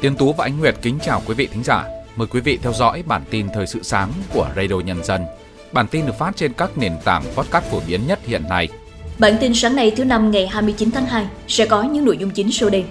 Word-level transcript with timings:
Tiên 0.00 0.16
Tú 0.16 0.32
và 0.32 0.44
Ánh 0.44 0.58
Nguyệt 0.58 0.74
kính 0.82 0.98
chào 1.02 1.22
quý 1.26 1.34
vị 1.34 1.48
thính 1.52 1.62
giả. 1.64 1.84
Mời 2.16 2.26
quý 2.26 2.40
vị 2.40 2.58
theo 2.62 2.72
dõi 2.72 3.02
bản 3.06 3.22
tin 3.30 3.46
thời 3.54 3.66
sự 3.66 3.82
sáng 3.82 4.12
của 4.34 4.48
Radio 4.56 4.80
Nhân 4.84 5.04
dân. 5.04 5.24
Bản 5.72 5.86
tin 5.86 6.06
được 6.06 6.12
phát 6.18 6.36
trên 6.36 6.52
các 6.52 6.78
nền 6.78 6.92
tảng 7.04 7.22
podcast 7.34 7.64
phổ 7.64 7.80
biến 7.88 8.00
nhất 8.06 8.18
hiện 8.26 8.42
nay. 8.48 8.68
Bản 9.18 9.36
tin 9.40 9.54
sáng 9.54 9.76
nay 9.76 9.92
thứ 9.96 10.04
năm 10.04 10.30
ngày 10.30 10.46
29 10.46 10.90
tháng 10.90 11.06
2 11.06 11.26
sẽ 11.48 11.66
có 11.66 11.82
những 11.82 12.04
nội 12.04 12.16
dung 12.16 12.30
chính 12.30 12.52
sau 12.52 12.70
đây. 12.70 12.84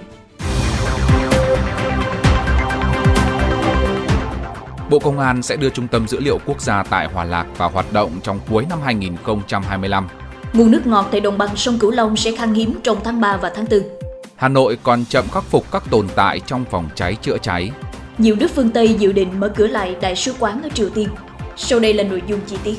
Bộ 4.90 4.98
Công 4.98 5.18
an 5.18 5.42
sẽ 5.42 5.56
đưa 5.56 5.70
Trung 5.70 5.88
tâm 5.88 6.08
Dữ 6.08 6.20
liệu 6.20 6.38
Quốc 6.46 6.60
gia 6.60 6.82
tại 6.82 7.06
Hòa 7.06 7.24
Lạc 7.24 7.46
vào 7.56 7.70
hoạt 7.70 7.92
động 7.92 8.20
trong 8.22 8.40
cuối 8.50 8.66
năm 8.70 8.78
2025. 8.84 10.08
Nguồn 10.52 10.70
nước 10.70 10.86
ngọt 10.86 11.08
tại 11.10 11.20
đồng 11.20 11.38
bằng 11.38 11.56
sông 11.56 11.78
Cửu 11.78 11.90
Long 11.90 12.16
sẽ 12.16 12.32
khan 12.36 12.54
hiếm 12.54 12.80
trong 12.82 12.98
tháng 13.04 13.20
3 13.20 13.36
và 13.36 13.52
tháng 13.54 13.66
4. 13.70 13.97
Hà 14.38 14.48
Nội 14.48 14.78
còn 14.82 15.04
chậm 15.04 15.28
khắc 15.32 15.44
phục 15.44 15.70
các 15.70 15.82
tồn 15.90 16.08
tại 16.14 16.40
trong 16.46 16.64
phòng 16.70 16.88
cháy 16.94 17.16
chữa 17.22 17.38
cháy. 17.42 17.70
Nhiều 18.18 18.36
nước 18.36 18.50
phương 18.54 18.70
Tây 18.70 18.94
dự 18.98 19.12
định 19.12 19.40
mở 19.40 19.52
cửa 19.56 19.66
lại 19.66 19.96
đại 20.00 20.16
sứ 20.16 20.34
quán 20.38 20.62
ở 20.62 20.68
Triều 20.74 20.90
Tiên. 20.90 21.08
Sau 21.56 21.80
đây 21.80 21.94
là 21.94 22.04
nội 22.04 22.22
dung 22.26 22.40
chi 22.46 22.56
tiết. 22.64 22.76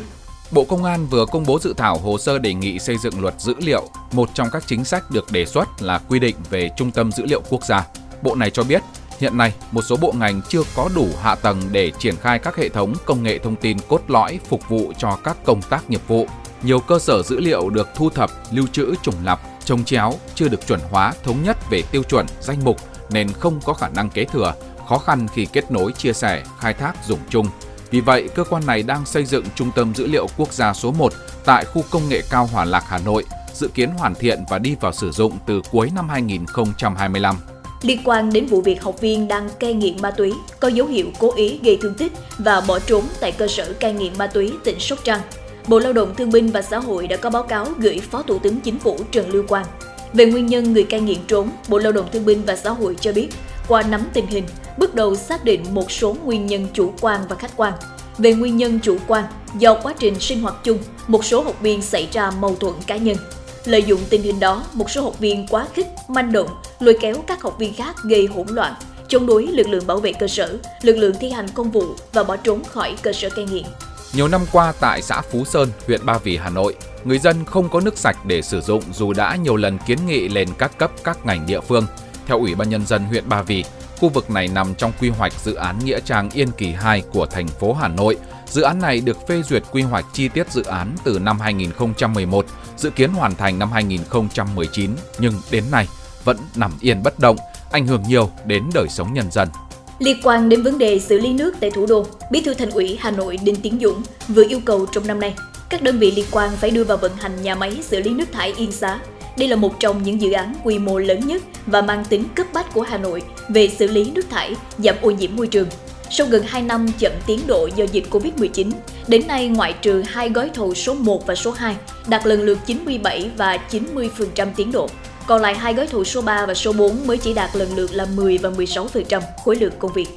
Bộ 0.51 0.63
Công 0.63 0.83
an 0.83 1.07
vừa 1.07 1.25
công 1.25 1.45
bố 1.47 1.59
dự 1.59 1.73
thảo 1.77 1.97
hồ 1.97 2.17
sơ 2.17 2.39
đề 2.39 2.53
nghị 2.53 2.79
xây 2.79 2.97
dựng 2.97 3.21
luật 3.21 3.33
dữ 3.37 3.53
liệu. 3.57 3.89
Một 4.11 4.29
trong 4.33 4.47
các 4.51 4.63
chính 4.67 4.83
sách 4.83 5.11
được 5.11 5.31
đề 5.31 5.45
xuất 5.45 5.81
là 5.81 5.99
quy 6.09 6.19
định 6.19 6.35
về 6.49 6.69
Trung 6.77 6.91
tâm 6.91 7.11
Dữ 7.11 7.25
liệu 7.25 7.41
Quốc 7.49 7.63
gia. 7.63 7.87
Bộ 8.21 8.35
này 8.35 8.49
cho 8.49 8.63
biết, 8.63 8.81
hiện 9.19 9.37
nay 9.37 9.53
một 9.71 9.81
số 9.81 9.95
bộ 10.01 10.13
ngành 10.19 10.41
chưa 10.49 10.61
có 10.75 10.89
đủ 10.95 11.07
hạ 11.21 11.35
tầng 11.35 11.61
để 11.71 11.91
triển 11.99 12.15
khai 12.15 12.39
các 12.39 12.55
hệ 12.55 12.69
thống 12.69 12.93
công 13.05 13.23
nghệ 13.23 13.37
thông 13.37 13.55
tin 13.55 13.77
cốt 13.87 14.01
lõi 14.07 14.39
phục 14.49 14.69
vụ 14.69 14.93
cho 14.97 15.17
các 15.23 15.37
công 15.45 15.61
tác 15.61 15.89
nghiệp 15.89 16.01
vụ. 16.07 16.27
Nhiều 16.63 16.79
cơ 16.79 16.99
sở 16.99 17.23
dữ 17.23 17.39
liệu 17.39 17.69
được 17.69 17.87
thu 17.95 18.09
thập, 18.09 18.31
lưu 18.51 18.67
trữ 18.71 18.95
trùng 19.03 19.15
lặp, 19.23 19.39
trồng 19.65 19.83
chéo, 19.83 20.13
chưa 20.35 20.47
được 20.47 20.67
chuẩn 20.67 20.79
hóa, 20.91 21.13
thống 21.23 21.43
nhất 21.43 21.57
về 21.71 21.81
tiêu 21.91 22.03
chuẩn, 22.03 22.25
danh 22.41 22.57
mục 22.63 22.77
nên 23.11 23.33
không 23.33 23.59
có 23.65 23.73
khả 23.73 23.89
năng 23.89 24.09
kế 24.09 24.25
thừa, 24.25 24.53
khó 24.87 24.97
khăn 24.97 25.27
khi 25.33 25.47
kết 25.53 25.71
nối, 25.71 25.91
chia 25.91 26.13
sẻ, 26.13 26.43
khai 26.59 26.73
thác 26.73 26.93
dùng 27.07 27.19
chung. 27.29 27.45
Vì 27.91 27.99
vậy, 27.99 28.29
cơ 28.35 28.43
quan 28.43 28.65
này 28.65 28.83
đang 28.83 29.05
xây 29.05 29.25
dựng 29.25 29.45
Trung 29.55 29.71
tâm 29.75 29.95
Dữ 29.95 30.07
liệu 30.07 30.27
Quốc 30.37 30.53
gia 30.53 30.73
số 30.73 30.91
1 30.91 31.13
tại 31.45 31.65
khu 31.65 31.83
công 31.89 32.09
nghệ 32.09 32.21
cao 32.29 32.49
Hòa 32.53 32.65
Lạc, 32.65 32.83
Hà 32.87 32.99
Nội, 32.99 33.23
dự 33.53 33.67
kiến 33.67 33.89
hoàn 33.97 34.15
thiện 34.15 34.43
và 34.49 34.57
đi 34.57 34.75
vào 34.81 34.91
sử 34.91 35.11
dụng 35.11 35.37
từ 35.47 35.61
cuối 35.71 35.89
năm 35.95 36.09
2025. 36.09 37.35
Liên 37.81 38.01
quan 38.05 38.33
đến 38.33 38.45
vụ 38.45 38.61
việc 38.61 38.83
học 38.83 39.01
viên 39.01 39.27
đang 39.27 39.49
cai 39.59 39.73
nghiện 39.73 40.01
ma 40.01 40.11
túy 40.11 40.33
có 40.59 40.67
dấu 40.67 40.87
hiệu 40.87 41.07
cố 41.19 41.33
ý 41.35 41.59
gây 41.63 41.77
thương 41.81 41.93
tích 41.93 42.11
và 42.37 42.61
bỏ 42.67 42.79
trốn 42.79 43.03
tại 43.19 43.31
cơ 43.31 43.47
sở 43.47 43.73
cai 43.79 43.93
nghiện 43.93 44.17
ma 44.17 44.27
túy 44.27 44.53
tỉnh 44.63 44.79
Sóc 44.79 44.99
Trăng, 45.03 45.21
Bộ 45.69 45.79
Lao 45.79 45.93
động 45.93 46.15
Thương 46.15 46.31
binh 46.31 46.47
và 46.47 46.61
Xã 46.61 46.77
hội 46.77 47.07
đã 47.07 47.17
có 47.17 47.29
báo 47.29 47.43
cáo 47.43 47.67
gửi 47.79 47.99
Phó 48.11 48.21
Thủ 48.21 48.39
tướng 48.39 48.59
Chính 48.59 48.79
phủ 48.79 48.97
Trần 49.11 49.29
Lưu 49.29 49.43
Quang. 49.47 49.65
Về 50.13 50.25
nguyên 50.25 50.45
nhân 50.45 50.73
người 50.73 50.83
cai 50.83 51.01
nghiện 51.01 51.17
trốn, 51.27 51.49
Bộ 51.67 51.77
Lao 51.77 51.91
động 51.91 52.07
Thương 52.11 52.25
binh 52.25 52.43
và 52.45 52.55
Xã 52.55 52.69
hội 52.69 52.95
cho 53.01 53.13
biết, 53.13 53.29
qua 53.67 53.83
nắm 53.83 54.07
tình 54.13 54.27
hình, 54.27 54.43
bước 54.77 54.95
đầu 54.95 55.15
xác 55.15 55.45
định 55.45 55.65
một 55.71 55.91
số 55.91 56.15
nguyên 56.23 56.45
nhân 56.45 56.67
chủ 56.73 56.93
quan 57.01 57.21
và 57.29 57.35
khách 57.35 57.57
quan. 57.57 57.73
Về 58.17 58.33
nguyên 58.33 58.57
nhân 58.57 58.79
chủ 58.83 58.97
quan, 59.07 59.23
do 59.59 59.73
quá 59.73 59.93
trình 59.99 60.19
sinh 60.19 60.41
hoạt 60.41 60.55
chung, 60.63 60.77
một 61.07 61.25
số 61.25 61.41
học 61.41 61.61
viên 61.61 61.81
xảy 61.81 62.07
ra 62.11 62.31
mâu 62.31 62.55
thuẫn 62.55 62.73
cá 62.87 62.97
nhân. 62.97 63.17
Lợi 63.65 63.83
dụng 63.83 63.99
tình 64.09 64.21
hình 64.21 64.39
đó, 64.39 64.63
một 64.73 64.89
số 64.89 65.01
học 65.01 65.19
viên 65.19 65.47
quá 65.47 65.67
khích, 65.73 65.87
manh 66.07 66.31
động, 66.31 66.49
lôi 66.79 66.97
kéo 67.01 67.15
các 67.27 67.41
học 67.41 67.55
viên 67.59 67.73
khác 67.73 67.95
gây 68.03 68.25
hỗn 68.25 68.47
loạn, 68.47 68.73
chống 69.07 69.25
đối 69.25 69.47
lực 69.47 69.67
lượng 69.67 69.87
bảo 69.87 69.97
vệ 69.97 70.13
cơ 70.13 70.27
sở, 70.27 70.57
lực 70.81 70.97
lượng 70.97 71.15
thi 71.19 71.29
hành 71.29 71.47
công 71.53 71.71
vụ 71.71 71.83
và 72.13 72.23
bỏ 72.23 72.35
trốn 72.35 72.63
khỏi 72.63 72.95
cơ 73.01 73.13
sở 73.13 73.29
cai 73.29 73.45
nghiện. 73.45 73.63
Nhiều 74.13 74.27
năm 74.27 74.41
qua 74.51 74.73
tại 74.79 75.01
xã 75.01 75.21
Phú 75.21 75.45
Sơn, 75.45 75.71
huyện 75.87 76.05
Ba 76.05 76.17
Vì, 76.17 76.37
Hà 76.37 76.49
Nội, 76.49 76.75
người 77.03 77.19
dân 77.19 77.45
không 77.45 77.69
có 77.69 77.79
nước 77.79 77.97
sạch 77.97 78.17
để 78.25 78.41
sử 78.41 78.61
dụng 78.61 78.83
dù 78.93 79.13
đã 79.13 79.35
nhiều 79.35 79.55
lần 79.55 79.77
kiến 79.77 79.97
nghị 80.07 80.27
lên 80.27 80.49
các 80.57 80.77
cấp 80.77 80.91
các 81.03 81.25
ngành 81.25 81.45
địa 81.45 81.61
phương. 81.61 81.87
Theo 82.27 82.39
Ủy 82.39 82.55
ban 82.55 82.69
Nhân 82.69 82.85
dân 82.85 83.03
huyện 83.03 83.29
Ba 83.29 83.41
Vì, 83.41 83.63
khu 83.99 84.09
vực 84.09 84.31
này 84.31 84.47
nằm 84.47 84.75
trong 84.75 84.91
quy 84.99 85.09
hoạch 85.09 85.33
dự 85.43 85.53
án 85.53 85.79
Nghĩa 85.85 85.99
Trang 85.99 86.29
Yên 86.29 86.51
Kỳ 86.51 86.71
2 86.71 87.01
của 87.01 87.25
thành 87.25 87.47
phố 87.47 87.73
Hà 87.73 87.87
Nội. 87.87 88.17
Dự 88.47 88.61
án 88.61 88.81
này 88.81 89.01
được 89.01 89.27
phê 89.27 89.41
duyệt 89.43 89.63
quy 89.71 89.81
hoạch 89.81 90.05
chi 90.13 90.27
tiết 90.27 90.51
dự 90.51 90.63
án 90.63 90.95
từ 91.03 91.19
năm 91.19 91.39
2011, 91.39 92.45
dự 92.77 92.89
kiến 92.89 93.13
hoàn 93.13 93.35
thành 93.35 93.59
năm 93.59 93.71
2019, 93.71 94.95
nhưng 95.19 95.33
đến 95.51 95.63
nay 95.71 95.87
vẫn 96.23 96.37
nằm 96.55 96.71
yên 96.81 97.03
bất 97.03 97.19
động, 97.19 97.37
ảnh 97.71 97.87
hưởng 97.87 98.03
nhiều 98.07 98.29
đến 98.45 98.63
đời 98.73 98.87
sống 98.89 99.13
nhân 99.13 99.31
dân. 99.31 99.49
Liên 99.99 100.17
quan 100.23 100.49
đến 100.49 100.61
vấn 100.61 100.77
đề 100.77 100.99
xử 100.99 101.19
lý 101.19 101.33
nước 101.33 101.55
tại 101.59 101.71
thủ 101.71 101.85
đô, 101.85 102.05
Bí 102.31 102.41
thư 102.41 102.53
Thành 102.53 102.69
ủy 102.69 102.97
Hà 102.99 103.11
Nội 103.11 103.37
Đinh 103.43 103.55
Tiến 103.55 103.77
Dũng 103.81 104.01
vừa 104.27 104.43
yêu 104.49 104.59
cầu 104.65 104.85
trong 104.85 105.07
năm 105.07 105.19
nay, 105.19 105.33
các 105.69 105.81
đơn 105.81 105.99
vị 105.99 106.11
liên 106.11 106.25
quan 106.31 106.49
phải 106.55 106.69
đưa 106.69 106.83
vào 106.83 106.97
vận 106.97 107.11
hành 107.15 107.41
nhà 107.41 107.55
máy 107.55 107.77
xử 107.81 107.99
lý 107.99 108.11
nước 108.11 108.31
thải 108.31 108.53
Yên 108.57 108.71
Xá. 108.71 108.99
Đây 109.37 109.47
là 109.47 109.55
một 109.55 109.79
trong 109.79 110.03
những 110.03 110.21
dự 110.21 110.31
án 110.31 110.53
quy 110.63 110.79
mô 110.79 110.99
lớn 110.99 111.19
nhất 111.27 111.41
và 111.65 111.81
mang 111.81 112.05
tính 112.05 112.23
cấp 112.35 112.47
bách 112.53 112.73
của 112.73 112.81
Hà 112.81 112.97
Nội 112.97 113.21
về 113.49 113.67
xử 113.67 113.87
lý 113.87 114.11
nước 114.11 114.29
thải, 114.29 114.55
giảm 114.77 114.95
ô 115.01 115.11
nhiễm 115.11 115.35
môi 115.35 115.47
trường. 115.47 115.67
Sau 116.11 116.27
gần 116.27 116.43
2 116.47 116.61
năm 116.61 116.87
chậm 116.99 117.11
tiến 117.27 117.39
độ 117.47 117.69
do 117.75 117.85
dịch 117.91 118.05
Covid-19, 118.11 118.71
đến 119.07 119.27
nay 119.27 119.47
ngoại 119.47 119.73
trừ 119.81 120.03
hai 120.07 120.29
gói 120.29 120.49
thầu 120.53 120.73
số 120.75 120.93
1 120.93 121.27
và 121.27 121.35
số 121.35 121.51
2 121.51 121.75
đạt 122.07 122.27
lần 122.27 122.41
lượt 122.41 122.57
97 122.65 123.29
và 123.37 123.57
90% 123.71 124.47
tiến 124.55 124.71
độ. 124.71 124.89
Còn 125.29 125.41
lại 125.41 125.55
hai 125.55 125.73
gói 125.73 125.87
thầu 125.87 126.03
số 126.03 126.21
3 126.21 126.45
và 126.45 126.53
số 126.53 126.73
4 126.73 127.07
mới 127.07 127.17
chỉ 127.17 127.33
đạt 127.33 127.55
lần 127.55 127.75
lượt 127.75 127.93
là 127.93 128.05
10 128.05 128.37
và 128.37 128.49
16% 128.49 129.21
khối 129.45 129.55
lượng 129.55 129.73
công 129.79 129.93
việc. 129.93 130.07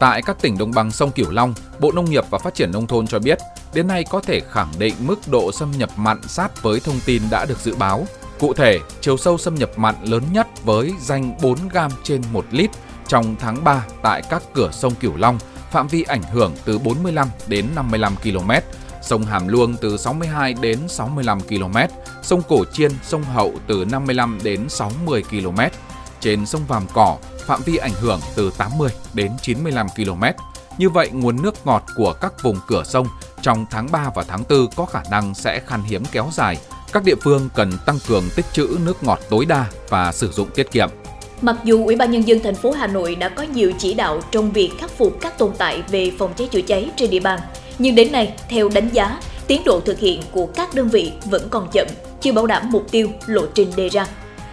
Tại 0.00 0.22
các 0.22 0.42
tỉnh 0.42 0.58
đồng 0.58 0.70
bằng 0.74 0.90
sông 0.90 1.10
Cửu 1.10 1.30
Long, 1.30 1.54
Bộ 1.80 1.92
Nông 1.92 2.10
nghiệp 2.10 2.24
và 2.30 2.38
Phát 2.38 2.54
triển 2.54 2.72
Nông 2.72 2.86
thôn 2.86 3.06
cho 3.06 3.18
biết, 3.18 3.38
đến 3.74 3.86
nay 3.86 4.04
có 4.10 4.20
thể 4.20 4.40
khẳng 4.50 4.72
định 4.78 4.94
mức 4.98 5.18
độ 5.26 5.52
xâm 5.52 5.70
nhập 5.78 5.90
mặn 5.96 6.22
sát 6.28 6.62
với 6.62 6.80
thông 6.80 7.00
tin 7.06 7.22
đã 7.30 7.44
được 7.44 7.58
dự 7.58 7.74
báo. 7.74 8.06
Cụ 8.38 8.54
thể, 8.54 8.78
chiều 9.00 9.16
sâu 9.16 9.38
xâm 9.38 9.54
nhập 9.54 9.70
mặn 9.76 9.94
lớn 10.04 10.22
nhất 10.32 10.46
với 10.64 10.92
danh 11.00 11.36
4 11.42 11.58
gam 11.72 11.90
trên 12.02 12.22
1 12.32 12.44
lít 12.50 12.70
trong 13.08 13.36
tháng 13.40 13.64
3 13.64 13.86
tại 14.02 14.22
các 14.30 14.42
cửa 14.54 14.70
sông 14.72 14.94
Cửu 14.94 15.16
Long, 15.16 15.38
phạm 15.70 15.88
vi 15.88 16.02
ảnh 16.02 16.22
hưởng 16.22 16.52
từ 16.64 16.78
45 16.78 17.28
đến 17.46 17.66
55 17.74 18.14
km, 18.22 18.50
sông 19.04 19.22
Hàm 19.22 19.48
Luông 19.48 19.76
từ 19.80 19.96
62 19.96 20.54
đến 20.54 20.78
65 20.88 21.40
km, 21.40 21.76
sông 22.22 22.42
Cổ 22.48 22.64
Chiên, 22.72 22.90
sông 23.02 23.24
Hậu 23.24 23.52
từ 23.66 23.84
55 23.90 24.38
đến 24.42 24.68
60 24.68 25.22
km. 25.30 25.58
Trên 26.20 26.46
sông 26.46 26.62
Vàm 26.68 26.86
Cỏ, 26.94 27.16
phạm 27.46 27.60
vi 27.64 27.76
ảnh 27.76 27.94
hưởng 28.00 28.20
từ 28.34 28.50
80 28.58 28.90
đến 29.14 29.32
95 29.42 29.86
km. 29.96 30.24
Như 30.78 30.90
vậy, 30.90 31.10
nguồn 31.12 31.42
nước 31.42 31.66
ngọt 31.66 31.84
của 31.96 32.12
các 32.20 32.42
vùng 32.42 32.56
cửa 32.66 32.82
sông 32.84 33.06
trong 33.42 33.66
tháng 33.70 33.88
3 33.92 34.10
và 34.14 34.24
tháng 34.28 34.42
4 34.48 34.66
có 34.76 34.86
khả 34.86 35.02
năng 35.10 35.34
sẽ 35.34 35.60
khan 35.66 35.82
hiếm 35.82 36.02
kéo 36.12 36.28
dài. 36.32 36.58
Các 36.92 37.04
địa 37.04 37.14
phương 37.20 37.48
cần 37.54 37.72
tăng 37.86 37.98
cường 38.08 38.24
tích 38.36 38.46
trữ 38.52 38.78
nước 38.84 39.04
ngọt 39.04 39.20
tối 39.30 39.44
đa 39.44 39.66
và 39.88 40.12
sử 40.12 40.32
dụng 40.32 40.48
tiết 40.54 40.70
kiệm. 40.70 40.88
Mặc 41.42 41.56
dù 41.64 41.84
Ủy 41.84 41.96
ban 41.96 42.10
nhân 42.10 42.28
dân 42.28 42.40
thành 42.42 42.54
phố 42.54 42.70
Hà 42.72 42.86
Nội 42.86 43.14
đã 43.14 43.28
có 43.28 43.42
nhiều 43.42 43.72
chỉ 43.78 43.94
đạo 43.94 44.20
trong 44.30 44.52
việc 44.52 44.70
khắc 44.78 44.90
phục 44.90 45.16
các 45.20 45.38
tồn 45.38 45.52
tại 45.58 45.82
về 45.88 46.12
phòng 46.18 46.32
cháy 46.36 46.48
chữa 46.50 46.60
cháy 46.60 46.90
trên 46.96 47.10
địa 47.10 47.20
bàn, 47.20 47.40
nhưng 47.78 47.94
đến 47.94 48.12
nay, 48.12 48.32
theo 48.48 48.68
đánh 48.68 48.88
giá, 48.92 49.20
tiến 49.46 49.62
độ 49.64 49.80
thực 49.80 49.98
hiện 49.98 50.22
của 50.32 50.46
các 50.46 50.74
đơn 50.74 50.88
vị 50.88 51.12
vẫn 51.24 51.48
còn 51.50 51.68
chậm, 51.72 51.86
chưa 52.20 52.32
bảo 52.32 52.46
đảm 52.46 52.72
mục 52.72 52.90
tiêu, 52.90 53.08
lộ 53.26 53.42
trình 53.54 53.72
đề 53.76 53.88
ra. 53.88 54.06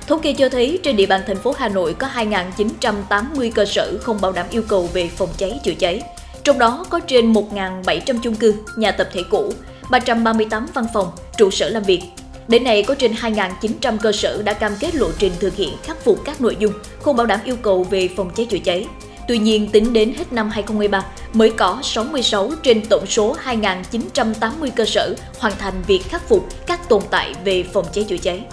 Thống 0.07 0.21
kê 0.21 0.33
cho 0.33 0.49
thấy 0.49 0.79
trên 0.83 0.95
địa 0.95 1.05
bàn 1.05 1.21
thành 1.27 1.37
phố 1.37 1.53
Hà 1.57 1.69
Nội 1.69 1.93
có 1.93 2.09
2.980 2.13 3.51
cơ 3.55 3.65
sở 3.65 3.97
không 4.01 4.21
bảo 4.21 4.31
đảm 4.31 4.45
yêu 4.49 4.63
cầu 4.67 4.89
về 4.93 5.09
phòng 5.17 5.29
cháy 5.37 5.59
chữa 5.63 5.73
cháy. 5.73 6.01
Trong 6.43 6.59
đó 6.59 6.85
có 6.89 6.99
trên 6.99 7.33
1.700 7.33 8.19
chung 8.21 8.35
cư, 8.35 8.55
nhà 8.75 8.91
tập 8.91 9.09
thể 9.13 9.23
cũ, 9.29 9.53
338 9.91 10.67
văn 10.73 10.85
phòng, 10.93 11.11
trụ 11.37 11.51
sở 11.51 11.69
làm 11.69 11.83
việc. 11.83 12.01
Đến 12.47 12.63
nay 12.63 12.83
có 12.83 12.95
trên 12.95 13.13
2.900 13.13 13.97
cơ 13.97 14.11
sở 14.11 14.41
đã 14.41 14.53
cam 14.53 14.71
kết 14.79 14.95
lộ 14.95 15.07
trình 15.17 15.31
thực 15.39 15.55
hiện 15.55 15.69
khắc 15.83 16.03
phục 16.03 16.25
các 16.25 16.41
nội 16.41 16.57
dung 16.59 16.73
không 17.01 17.15
bảo 17.15 17.25
đảm 17.25 17.39
yêu 17.43 17.55
cầu 17.61 17.83
về 17.83 18.09
phòng 18.15 18.31
cháy 18.35 18.45
chữa 18.45 18.57
cháy. 18.63 18.87
Tuy 19.31 19.39
nhiên, 19.39 19.69
tính 19.69 19.93
đến 19.93 20.13
hết 20.17 20.33
năm 20.33 20.49
2013, 20.49 21.03
mới 21.33 21.51
có 21.57 21.79
66 21.83 22.51
trên 22.63 22.85
tổng 22.85 23.05
số 23.05 23.35
2.980 23.45 24.69
cơ 24.75 24.85
sở 24.85 25.15
hoàn 25.39 25.53
thành 25.57 25.73
việc 25.87 26.01
khắc 26.09 26.29
phục 26.29 26.47
các 26.67 26.89
tồn 26.89 27.01
tại 27.09 27.33
về 27.43 27.63
phòng 27.73 27.85
cháy 27.93 28.05
chữa 28.09 28.17
cháy. 28.17 28.43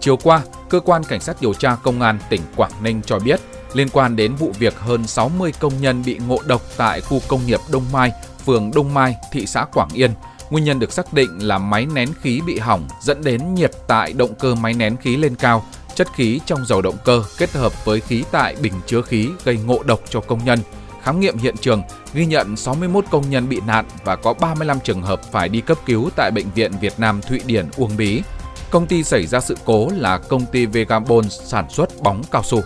Chiều 0.00 0.16
qua, 0.16 0.42
Cơ 0.68 0.80
quan 0.80 1.04
Cảnh 1.04 1.20
sát 1.20 1.36
điều 1.40 1.54
tra 1.54 1.76
Công 1.82 2.00
an 2.00 2.18
tỉnh 2.28 2.40
Quảng 2.56 2.72
Ninh 2.82 3.00
cho 3.06 3.18
biết, 3.18 3.40
liên 3.72 3.88
quan 3.92 4.16
đến 4.16 4.34
vụ 4.34 4.52
việc 4.58 4.78
hơn 4.78 5.06
60 5.06 5.52
công 5.58 5.80
nhân 5.80 6.02
bị 6.06 6.18
ngộ 6.28 6.38
độc 6.46 6.62
tại 6.76 7.00
khu 7.00 7.20
công 7.28 7.46
nghiệp 7.46 7.60
Đông 7.72 7.84
Mai, 7.92 8.12
phường 8.46 8.70
Đông 8.74 8.94
Mai, 8.94 9.16
thị 9.32 9.46
xã 9.46 9.64
Quảng 9.64 9.90
Yên, 9.94 10.10
Nguyên 10.50 10.64
nhân 10.64 10.78
được 10.78 10.92
xác 10.92 11.12
định 11.12 11.38
là 11.38 11.58
máy 11.58 11.86
nén 11.94 12.08
khí 12.20 12.40
bị 12.46 12.58
hỏng 12.58 12.88
dẫn 13.02 13.24
đến 13.24 13.54
nhiệt 13.54 13.70
tại 13.88 14.12
động 14.12 14.34
cơ 14.34 14.54
máy 14.54 14.74
nén 14.74 14.96
khí 14.96 15.16
lên 15.16 15.34
cao, 15.34 15.66
chất 15.94 16.08
khí 16.14 16.40
trong 16.46 16.66
dầu 16.66 16.82
động 16.82 16.96
cơ 17.04 17.24
kết 17.38 17.50
hợp 17.52 17.84
với 17.84 18.00
khí 18.00 18.24
tại 18.30 18.56
bình 18.62 18.72
chứa 18.86 19.02
khí 19.02 19.28
gây 19.44 19.58
ngộ 19.66 19.82
độc 19.82 20.00
cho 20.10 20.20
công 20.20 20.44
nhân. 20.44 20.58
Khám 21.02 21.20
nghiệm 21.20 21.38
hiện 21.38 21.56
trường, 21.60 21.82
ghi 22.14 22.26
nhận 22.26 22.56
61 22.56 23.04
công 23.10 23.30
nhân 23.30 23.48
bị 23.48 23.60
nạn 23.66 23.84
và 24.04 24.16
có 24.16 24.34
35 24.34 24.80
trường 24.80 25.02
hợp 25.02 25.20
phải 25.32 25.48
đi 25.48 25.60
cấp 25.60 25.78
cứu 25.86 26.10
tại 26.16 26.30
Bệnh 26.30 26.50
viện 26.54 26.72
Việt 26.80 26.92
Nam 26.98 27.20
Thụy 27.22 27.40
Điển, 27.46 27.68
Uông 27.76 27.96
Bí. 27.96 28.22
Công 28.70 28.86
ty 28.86 29.02
xảy 29.02 29.26
ra 29.26 29.40
sự 29.40 29.56
cố 29.64 29.88
là 29.96 30.18
công 30.18 30.46
ty 30.46 30.66
Vegabon 30.66 31.30
sản 31.30 31.70
xuất 31.70 32.02
bóng 32.02 32.22
cao 32.30 32.42
su. 32.42 32.62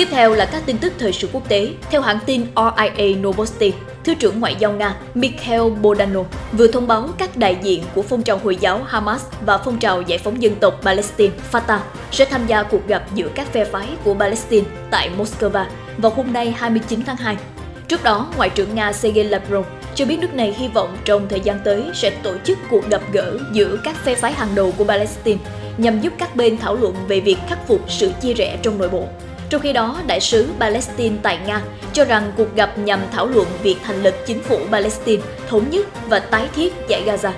Tiếp 0.00 0.08
theo 0.10 0.34
là 0.34 0.44
các 0.44 0.62
tin 0.66 0.78
tức 0.78 0.92
thời 0.98 1.12
sự 1.12 1.28
quốc 1.32 1.48
tế. 1.48 1.68
Theo 1.90 2.00
hãng 2.00 2.18
tin 2.26 2.46
RIA 2.56 3.16
Novosti, 3.16 3.72
Thứ 4.04 4.14
trưởng 4.14 4.40
Ngoại 4.40 4.56
giao 4.58 4.72
Nga 4.72 4.94
Mikhail 5.14 5.60
Bodanov 5.82 6.26
vừa 6.52 6.66
thông 6.66 6.86
báo 6.86 7.08
các 7.18 7.36
đại 7.36 7.56
diện 7.62 7.82
của 7.94 8.02
phong 8.02 8.22
trào 8.22 8.38
Hồi 8.38 8.56
giáo 8.56 8.82
Hamas 8.86 9.24
và 9.46 9.58
phong 9.58 9.78
trào 9.78 10.02
giải 10.02 10.18
phóng 10.18 10.42
dân 10.42 10.54
tộc 10.54 10.80
Palestine 10.82 11.34
Fatah 11.52 11.78
sẽ 12.10 12.24
tham 12.24 12.46
gia 12.46 12.62
cuộc 12.62 12.86
gặp 12.86 13.04
giữa 13.14 13.28
các 13.34 13.52
phe 13.52 13.64
phái 13.64 13.86
của 14.04 14.14
Palestine 14.14 14.66
tại 14.90 15.10
Moscow 15.18 15.64
vào 15.98 16.12
hôm 16.16 16.32
nay 16.32 16.54
29 16.58 17.02
tháng 17.06 17.16
2. 17.16 17.36
Trước 17.88 18.02
đó, 18.02 18.28
Ngoại 18.36 18.50
trưởng 18.50 18.74
Nga 18.74 18.92
Sergei 18.92 19.24
Lavrov 19.24 19.66
cho 19.94 20.04
biết 20.06 20.18
nước 20.18 20.34
này 20.34 20.54
hy 20.58 20.68
vọng 20.68 20.96
trong 21.04 21.28
thời 21.28 21.40
gian 21.40 21.60
tới 21.64 21.84
sẽ 21.94 22.10
tổ 22.10 22.34
chức 22.44 22.58
cuộc 22.70 22.88
gặp 22.88 23.02
gỡ 23.12 23.38
giữa 23.52 23.78
các 23.84 23.96
phe 23.96 24.14
phái 24.14 24.32
hàng 24.32 24.54
đầu 24.54 24.72
của 24.78 24.84
Palestine 24.84 25.38
nhằm 25.78 26.00
giúp 26.00 26.12
các 26.18 26.36
bên 26.36 26.58
thảo 26.58 26.76
luận 26.76 26.94
về 27.08 27.20
việc 27.20 27.38
khắc 27.48 27.66
phục 27.68 27.80
sự 27.88 28.12
chia 28.22 28.32
rẽ 28.32 28.58
trong 28.62 28.78
nội 28.78 28.88
bộ. 28.88 29.08
Trong 29.50 29.60
khi 29.60 29.72
đó, 29.72 30.00
đại 30.06 30.20
sứ 30.20 30.48
Palestine 30.60 31.16
tại 31.22 31.38
Nga 31.46 31.60
cho 31.92 32.04
rằng 32.04 32.32
cuộc 32.36 32.54
gặp 32.54 32.78
nhằm 32.78 33.00
thảo 33.12 33.26
luận 33.26 33.46
việc 33.62 33.76
thành 33.84 34.02
lập 34.02 34.14
chính 34.26 34.42
phủ 34.42 34.58
Palestine 34.70 35.22
thống 35.48 35.70
nhất 35.70 35.86
và 36.08 36.18
tái 36.18 36.48
thiết 36.54 36.72
giải 36.88 37.02
Gaza. 37.06 37.32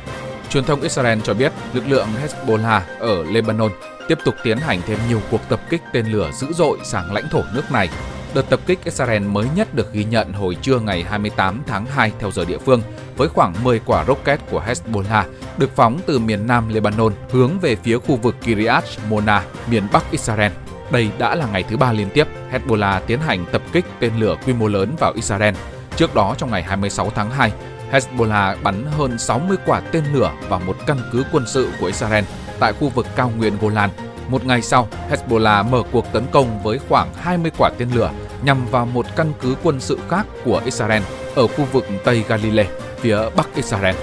Truyền 0.50 0.64
thông 0.64 0.80
Israel 0.80 1.18
cho 1.24 1.34
biết 1.34 1.52
lực 1.72 1.84
lượng 1.88 2.08
Hezbollah 2.22 2.80
ở 2.98 3.24
Lebanon 3.24 3.70
tiếp 4.08 4.18
tục 4.24 4.34
tiến 4.44 4.58
hành 4.58 4.80
thêm 4.86 4.98
nhiều 5.08 5.20
cuộc 5.30 5.40
tập 5.48 5.60
kích 5.70 5.82
tên 5.92 6.06
lửa 6.06 6.30
dữ 6.40 6.46
dội 6.52 6.78
sang 6.84 7.12
lãnh 7.12 7.28
thổ 7.30 7.42
nước 7.54 7.72
này. 7.72 7.88
Đợt 8.34 8.50
tập 8.50 8.60
kích 8.66 8.84
Israel 8.84 9.22
mới 9.22 9.46
nhất 9.56 9.74
được 9.74 9.92
ghi 9.92 10.04
nhận 10.04 10.32
hồi 10.32 10.56
trưa 10.62 10.78
ngày 10.78 11.02
28 11.02 11.62
tháng 11.66 11.86
2 11.86 12.12
theo 12.18 12.30
giờ 12.30 12.44
địa 12.44 12.58
phương, 12.58 12.82
với 13.16 13.28
khoảng 13.28 13.54
10 13.64 13.80
quả 13.86 14.04
rocket 14.04 14.40
của 14.50 14.62
Hezbollah 14.66 15.24
được 15.58 15.76
phóng 15.76 16.00
từ 16.06 16.18
miền 16.18 16.46
nam 16.46 16.68
Lebanon 16.68 17.12
hướng 17.30 17.58
về 17.60 17.76
phía 17.76 17.98
khu 17.98 18.16
vực 18.16 18.36
Kiryat 18.42 18.84
Mona, 19.08 19.42
miền 19.70 19.82
bắc 19.92 20.10
Israel. 20.10 20.52
Đây 20.92 21.10
đã 21.18 21.34
là 21.34 21.46
ngày 21.46 21.62
thứ 21.62 21.76
ba 21.76 21.92
liên 21.92 22.10
tiếp 22.10 22.28
Hezbollah 22.52 23.00
tiến 23.06 23.20
hành 23.20 23.44
tập 23.52 23.62
kích 23.72 23.84
tên 24.00 24.12
lửa 24.18 24.36
quy 24.46 24.52
mô 24.52 24.68
lớn 24.68 24.94
vào 24.98 25.12
Israel. 25.14 25.54
Trước 25.96 26.14
đó 26.14 26.34
trong 26.38 26.50
ngày 26.50 26.62
26 26.62 27.10
tháng 27.14 27.30
2, 27.30 27.52
Hezbollah 27.92 28.56
bắn 28.62 28.84
hơn 28.98 29.18
60 29.18 29.56
quả 29.66 29.80
tên 29.80 30.04
lửa 30.12 30.32
vào 30.48 30.60
một 30.66 30.76
căn 30.86 30.96
cứ 31.12 31.24
quân 31.32 31.44
sự 31.46 31.70
của 31.80 31.86
Israel 31.86 32.24
tại 32.58 32.72
khu 32.72 32.88
vực 32.88 33.06
cao 33.16 33.32
nguyên 33.36 33.52
Golan. 33.60 33.90
Một 34.28 34.44
ngày 34.44 34.62
sau, 34.62 34.88
Hezbollah 35.10 35.64
mở 35.70 35.82
cuộc 35.92 36.12
tấn 36.12 36.26
công 36.32 36.62
với 36.62 36.78
khoảng 36.88 37.14
20 37.14 37.50
quả 37.58 37.70
tên 37.78 37.88
lửa 37.94 38.10
nhằm 38.44 38.66
vào 38.66 38.86
một 38.86 39.06
căn 39.16 39.32
cứ 39.40 39.54
quân 39.62 39.80
sự 39.80 39.98
khác 40.08 40.26
của 40.44 40.62
Israel 40.64 41.02
ở 41.34 41.46
khu 41.46 41.64
vực 41.72 41.86
Tây 42.04 42.24
Galilee, 42.28 42.68
phía 43.00 43.18
bắc 43.36 43.54
Israel. 43.54 43.96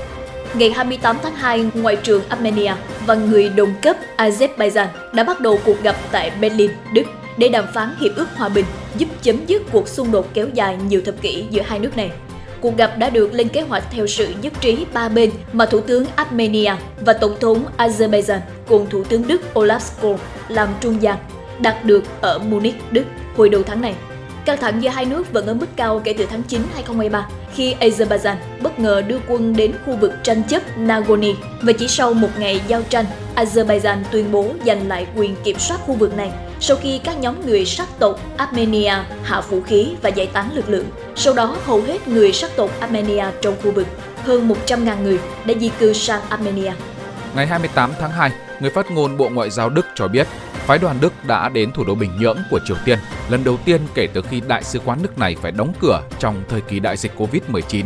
Ngày 0.54 0.72
28 0.72 1.18
tháng 1.24 1.36
2, 1.36 1.66
Ngoại 1.74 1.96
trưởng 1.96 2.24
Armenia 2.30 2.74
và 3.06 3.16
người 3.16 3.50
đồng 3.50 3.74
cấp 3.82 3.98
Azerbaijan 4.18 4.88
đã 5.14 5.24
bắt 5.24 5.40
đầu 5.40 5.60
cuộc 5.66 5.84
gặp 5.84 5.96
tại 6.12 6.32
Berlin, 6.42 6.72
Đức 6.94 7.04
để 7.38 7.50
đàm 7.50 7.66
phán 7.74 7.96
hiệp 8.00 8.16
ước 8.16 8.28
hòa 8.36 8.50
bình 8.50 8.66
giúp 8.98 9.10
chấm 9.22 9.46
dứt 9.46 9.62
cuộc 9.72 9.88
xung 9.88 10.12
đột 10.12 10.34
kéo 10.34 10.48
dài 10.54 10.78
nhiều 10.88 11.02
thập 11.06 11.22
kỷ 11.22 11.46
giữa 11.50 11.62
hai 11.62 11.80
nước 11.80 11.98
này. 11.98 12.12
Cuộc 12.62 12.78
gặp 12.78 12.98
đã 12.98 13.10
được 13.10 13.34
lên 13.34 13.50
kế 13.50 13.62
hoạch 13.62 13.84
theo 13.92 14.08
sự 14.08 14.28
nhất 14.42 14.54
trí 14.62 14.86
ba 14.94 15.10
bên 15.10 15.32
mà 15.54 15.66
Thủ 15.66 15.80
tướng 15.80 16.06
Armenia 16.16 16.76
và 17.02 17.14
Tổng 17.14 17.36
thống 17.40 17.66
Azerbaijan 17.78 18.40
cùng 18.68 18.90
Thủ 18.90 19.04
tướng 19.04 19.28
Đức 19.28 19.42
Olaf 19.54 19.80
Scholz 19.80 20.18
làm 20.48 20.70
trung 20.82 21.02
gian, 21.02 21.18
đạt 21.60 21.86
được 21.86 22.04
ở 22.22 22.40
Munich, 22.40 22.76
Đức 22.92 23.04
hồi 23.38 23.50
đầu 23.50 23.64
tháng 23.64 23.82
này. 23.82 23.96
Căng 24.46 24.58
thẳng 24.58 24.84
giữa 24.84 24.90
hai 24.90 25.06
nước 25.06 25.34
vẫn 25.34 25.46
ở 25.46 25.54
mức 25.54 25.68
cao 25.76 26.02
kể 26.04 26.14
từ 26.18 26.26
tháng 26.26 26.44
9 26.44 26.62
2023 26.74 27.28
khi 27.54 27.76
Azerbaijan 27.80 28.36
bất 28.62 28.80
ngờ 28.80 29.02
đưa 29.08 29.20
quân 29.28 29.56
đến 29.56 29.74
khu 29.86 29.96
vực 29.96 30.14
tranh 30.24 30.44
chấp 30.44 30.78
Nagorno 30.78 31.28
và 31.62 31.74
chỉ 31.74 31.88
sau 31.88 32.14
một 32.14 32.30
ngày 32.38 32.62
giao 32.68 32.82
tranh, 32.90 33.06
Azerbaijan 33.36 33.98
tuyên 34.12 34.32
bố 34.32 34.46
giành 34.66 34.88
lại 34.88 35.08
quyền 35.16 35.36
kiểm 35.44 35.60
soát 35.60 35.80
khu 35.86 35.94
vực 35.94 36.18
này 36.18 36.32
sau 36.60 36.78
khi 36.78 37.00
các 37.04 37.18
nhóm 37.18 37.46
người 37.46 37.66
sắc 37.66 37.88
tộc 38.00 38.20
Armenia 38.38 38.94
hạ 39.24 39.42
vũ 39.42 39.62
khí 39.62 39.88
và 40.02 40.10
giải 40.10 40.28
tán 40.34 40.50
lực 40.54 40.70
lượng. 40.70 40.86
Sau 41.16 41.34
đó, 41.34 41.58
hầu 41.66 41.82
hết 41.82 42.08
người 42.08 42.34
sắc 42.34 42.52
tộc 42.56 42.70
Armenia 42.80 43.26
trong 43.42 43.56
khu 43.64 43.72
vực, 43.72 43.88
hơn 44.24 44.50
100.000 44.68 45.02
người, 45.04 45.20
đã 45.46 45.54
di 45.60 45.70
cư 45.80 45.94
sang 45.94 46.22
Armenia. 46.30 46.72
Ngày 47.36 47.48
28 47.48 47.92
tháng 48.00 48.12
2, 48.12 48.32
người 48.60 48.70
phát 48.70 48.92
ngôn 48.92 49.18
Bộ 49.18 49.30
Ngoại 49.30 49.50
giao 49.50 49.70
Đức 49.70 49.86
cho 49.96 50.08
biết 50.08 50.28
phái 50.70 50.78
đoàn 50.78 50.98
Đức 51.02 51.14
đã 51.28 51.50
đến 51.50 51.72
thủ 51.72 51.84
đô 51.84 51.96
Bình 51.96 52.12
Nhưỡng 52.20 52.38
của 52.52 52.60
Triều 52.66 52.78
Tiên 52.86 53.00
lần 53.30 53.44
đầu 53.44 53.58
tiên 53.66 53.82
kể 53.94 54.08
từ 54.14 54.22
khi 54.22 54.42
đại 54.48 54.64
sứ 54.64 54.80
quán 54.86 55.00
nước 55.02 55.18
này 55.18 55.36
phải 55.42 55.52
đóng 55.52 55.74
cửa 55.80 56.02
trong 56.20 56.44
thời 56.50 56.62
kỳ 56.62 56.80
đại 56.80 56.98
dịch 56.98 57.12
Covid-19. 57.18 57.86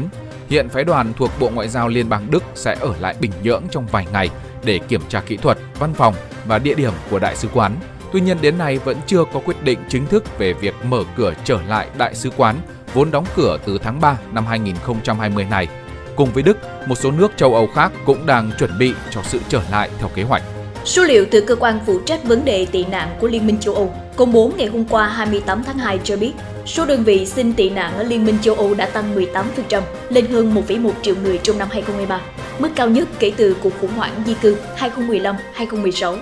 Hiện 0.50 0.70
phái 0.70 0.84
đoàn 0.84 1.14
thuộc 1.18 1.32
Bộ 1.40 1.50
Ngoại 1.50 1.68
giao 1.68 1.88
Liên 1.88 2.10
bang 2.10 2.32
Đức 2.32 2.44
sẽ 2.56 2.78
ở 2.80 2.94
lại 3.00 3.16
Bình 3.20 3.32
Nhưỡng 3.44 3.64
trong 3.72 3.86
vài 3.86 4.06
ngày 4.14 4.30
để 4.64 4.80
kiểm 4.80 5.02
tra 5.10 5.22
kỹ 5.22 5.38
thuật, 5.38 5.58
văn 5.80 5.94
phòng 5.94 6.14
và 6.46 6.60
địa 6.60 6.74
điểm 6.74 6.94
của 7.10 7.20
đại 7.20 7.36
sứ 7.36 7.48
quán. 7.54 7.76
Tuy 8.14 8.22
nhiên 8.22 8.38
đến 8.42 8.58
nay 8.58 8.78
vẫn 8.78 8.98
chưa 9.08 9.24
có 9.34 9.40
quyết 9.40 9.64
định 9.64 9.80
chính 9.90 10.06
thức 10.06 10.38
về 10.38 10.54
việc 10.54 10.76
mở 10.84 11.04
cửa 11.16 11.34
trở 11.44 11.60
lại 11.68 11.88
đại 11.98 12.16
sứ 12.16 12.30
quán 12.38 12.56
vốn 12.94 13.12
đóng 13.12 13.26
cửa 13.36 13.58
từ 13.66 13.78
tháng 13.78 14.02
3 14.02 14.18
năm 14.32 14.46
2020 14.46 15.46
này. 15.50 15.68
Cùng 16.16 16.34
với 16.34 16.44
Đức, 16.44 16.58
một 16.88 16.96
số 16.96 17.12
nước 17.12 17.32
châu 17.38 17.56
Âu 17.56 17.68
khác 17.68 17.92
cũng 18.06 18.26
đang 18.26 18.52
chuẩn 18.60 18.78
bị 18.80 18.94
cho 19.12 19.22
sự 19.24 19.40
trở 19.50 19.62
lại 19.72 19.90
theo 20.00 20.10
kế 20.16 20.24
hoạch. 20.24 20.44
Số 20.86 21.04
liệu 21.04 21.26
từ 21.32 21.42
cơ 21.42 21.56
quan 21.56 21.80
phụ 21.86 22.00
trách 22.00 22.24
vấn 22.24 22.46
đề 22.46 22.66
tị 22.66 22.86
nạn 22.86 23.16
của 23.20 23.28
Liên 23.28 23.48
minh 23.48 23.58
châu 23.60 23.76
Âu 23.76 23.94
công 24.16 24.34
bố 24.34 24.52
ngày 24.58 24.68
hôm 24.68 24.86
qua 24.90 25.08
28 25.08 25.64
tháng 25.64 25.78
2 25.78 26.00
cho 26.04 26.18
biết, 26.18 26.32
số 26.66 26.86
đơn 26.86 27.04
vị 27.04 27.26
xin 27.26 27.54
tị 27.54 27.70
nạn 27.70 27.94
ở 27.98 28.04
Liên 28.04 28.26
minh 28.26 28.38
châu 28.42 28.56
Âu 28.56 28.74
đã 28.74 28.86
tăng 28.86 29.16
18% 29.16 29.82
lên 30.10 30.26
hơn 30.26 30.56
1,1 30.68 30.92
triệu 31.02 31.16
người 31.24 31.40
trong 31.44 31.58
năm 31.58 31.68
2023, 31.72 32.22
mức 32.60 32.70
cao 32.76 32.90
nhất 32.90 33.08
kể 33.20 33.32
từ 33.38 33.56
cuộc 33.64 33.74
khủng 33.82 33.94
hoảng 33.96 34.24
di 34.26 34.34
cư 34.34 34.58
2015-2016. 35.58 36.18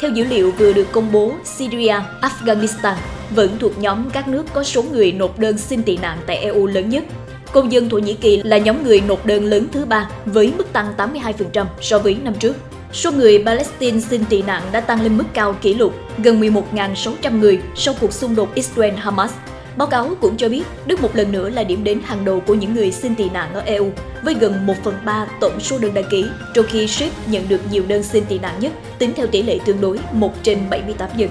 Theo 0.00 0.10
dữ 0.10 0.24
liệu 0.24 0.50
vừa 0.50 0.72
được 0.72 0.92
công 0.92 1.12
bố, 1.12 1.32
Syria, 1.44 1.96
Afghanistan 2.20 2.94
vẫn 3.30 3.58
thuộc 3.58 3.78
nhóm 3.78 4.10
các 4.10 4.28
nước 4.28 4.46
có 4.52 4.64
số 4.64 4.82
người 4.82 5.12
nộp 5.12 5.38
đơn 5.38 5.58
xin 5.58 5.82
tị 5.82 5.96
nạn 5.96 6.18
tại 6.26 6.36
EU 6.36 6.66
lớn 6.66 6.88
nhất. 6.88 7.04
Công 7.52 7.72
dân 7.72 7.88
Thổ 7.88 7.98
Nhĩ 7.98 8.14
Kỳ 8.14 8.42
là 8.42 8.58
nhóm 8.58 8.84
người 8.84 9.00
nộp 9.08 9.26
đơn 9.26 9.44
lớn 9.44 9.66
thứ 9.72 9.84
ba 9.84 10.10
với 10.26 10.52
mức 10.56 10.72
tăng 10.72 10.92
82% 10.96 11.66
so 11.80 11.98
với 11.98 12.16
năm 12.24 12.34
trước. 12.34 12.56
Số 12.96 13.12
người 13.12 13.42
Palestine 13.46 14.00
xin 14.00 14.24
tị 14.24 14.42
nạn 14.42 14.62
đã 14.72 14.80
tăng 14.80 15.02
lên 15.02 15.16
mức 15.16 15.24
cao 15.32 15.52
kỷ 15.60 15.74
lục, 15.74 15.94
gần 16.18 16.40
11.600 16.40 17.38
người 17.38 17.60
sau 17.74 17.94
cuộc 18.00 18.12
xung 18.12 18.34
đột 18.34 18.54
Israel-Hamas. 18.54 19.28
Báo 19.76 19.88
cáo 19.88 20.14
cũng 20.20 20.36
cho 20.36 20.48
biết 20.48 20.62
Đức 20.86 21.00
một 21.00 21.16
lần 21.16 21.32
nữa 21.32 21.48
là 21.48 21.64
điểm 21.64 21.84
đến 21.84 22.00
hàng 22.04 22.24
đầu 22.24 22.40
của 22.40 22.54
những 22.54 22.74
người 22.74 22.92
xin 22.92 23.14
tị 23.14 23.28
nạn 23.28 23.54
ở 23.54 23.60
EU, 23.60 23.90
với 24.22 24.34
gần 24.34 24.66
1 24.66 24.74
phần 24.84 24.94
3 25.04 25.26
tổng 25.40 25.60
số 25.60 25.78
đơn 25.78 25.94
đăng 25.94 26.04
ký, 26.10 26.24
trong 26.54 26.66
khi 26.68 26.86
Ship 26.86 27.28
nhận 27.28 27.48
được 27.48 27.60
nhiều 27.70 27.84
đơn 27.88 28.02
xin 28.02 28.24
tị 28.24 28.38
nạn 28.38 28.54
nhất, 28.60 28.72
tính 28.98 29.12
theo 29.16 29.26
tỷ 29.26 29.42
lệ 29.42 29.58
tương 29.64 29.80
đối 29.80 29.98
1 30.12 30.32
trên 30.42 30.58
78 30.70 31.08
dân. 31.16 31.30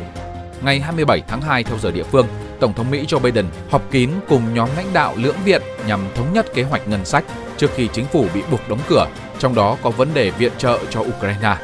Ngày 0.62 0.80
27 0.80 1.22
tháng 1.28 1.42
2 1.42 1.64
theo 1.64 1.78
giờ 1.82 1.92
địa 1.92 2.04
phương, 2.04 2.28
Tổng 2.60 2.74
thống 2.74 2.92
Mỹ 2.92 3.06
Joe 3.08 3.20
Biden 3.20 3.46
họp 3.70 3.92
kín 3.92 4.10
cùng 4.28 4.54
nhóm 4.54 4.70
lãnh 4.78 4.94
đạo 4.94 5.14
lưỡng 5.18 5.36
viện 5.46 5.62
nhằm 5.88 6.00
thống 6.16 6.34
nhất 6.34 6.46
kế 6.54 6.64
hoạch 6.64 6.88
ngân 6.88 7.06
sách 7.06 7.24
trước 7.58 7.72
khi 7.76 7.90
chính 7.94 8.06
phủ 8.06 8.28
bị 8.34 8.42
buộc 8.52 8.70
đóng 8.70 8.80
cửa, 8.90 9.08
trong 9.40 9.56
đó 9.56 9.78
có 9.84 9.90
vấn 9.90 10.14
đề 10.14 10.32
viện 10.32 10.52
trợ 10.58 10.80
cho 10.90 11.00
Ukraine. 11.00 11.58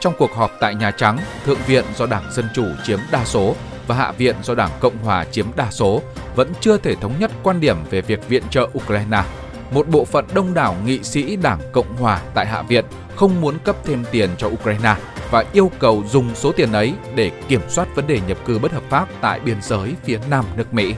Trong 0.00 0.14
cuộc 0.18 0.34
họp 0.34 0.50
tại 0.60 0.74
Nhà 0.74 0.90
Trắng, 0.90 1.18
Thượng 1.44 1.58
viện 1.66 1.84
do 1.96 2.06
Đảng 2.06 2.32
Dân 2.32 2.48
Chủ 2.54 2.64
chiếm 2.84 2.98
đa 3.10 3.24
số 3.24 3.54
và 3.86 3.94
Hạ 3.94 4.12
viện 4.12 4.36
do 4.42 4.54
Đảng 4.54 4.70
Cộng 4.80 4.98
Hòa 4.98 5.24
chiếm 5.24 5.46
đa 5.56 5.70
số 5.70 6.02
vẫn 6.36 6.52
chưa 6.60 6.76
thể 6.78 6.94
thống 6.94 7.12
nhất 7.18 7.30
quan 7.42 7.60
điểm 7.60 7.76
về 7.90 8.00
việc 8.00 8.28
viện 8.28 8.42
trợ 8.50 8.68
Ukraine. 8.78 9.22
Một 9.70 9.88
bộ 9.88 10.04
phận 10.04 10.24
đông 10.34 10.54
đảo 10.54 10.76
nghị 10.84 11.02
sĩ 11.02 11.36
Đảng 11.36 11.58
Cộng 11.72 11.96
Hòa 11.96 12.20
tại 12.34 12.46
Hạ 12.46 12.62
viện 12.62 12.84
không 13.16 13.40
muốn 13.40 13.58
cấp 13.58 13.76
thêm 13.84 14.04
tiền 14.10 14.30
cho 14.38 14.46
Ukraine 14.48 14.94
và 15.30 15.44
yêu 15.52 15.70
cầu 15.78 16.04
dùng 16.10 16.30
số 16.34 16.52
tiền 16.52 16.72
ấy 16.72 16.92
để 17.14 17.30
kiểm 17.48 17.60
soát 17.68 17.88
vấn 17.94 18.06
đề 18.06 18.20
nhập 18.28 18.38
cư 18.46 18.58
bất 18.58 18.72
hợp 18.72 18.82
pháp 18.90 19.08
tại 19.20 19.40
biên 19.40 19.56
giới 19.62 19.90
phía 20.04 20.18
nam 20.30 20.44
nước 20.56 20.74
Mỹ. 20.74 20.94